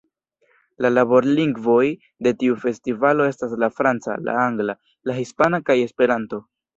La 0.83 0.89
laborlingvoj 0.93 1.83
de 2.27 2.33
tiu 2.43 2.57
festivalo 2.63 3.27
estas 3.33 3.53
la 3.65 3.69
franca, 3.81 4.15
la 4.31 4.35
angla, 4.45 4.77
la 5.11 5.19
hispana 5.19 5.61
kaj 5.69 5.77
Esperanto. 5.91 6.41